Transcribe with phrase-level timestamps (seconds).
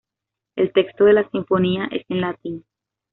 [0.55, 2.65] El texto de la sinfonía es en latín.